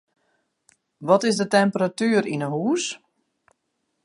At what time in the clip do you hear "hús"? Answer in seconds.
2.53-2.83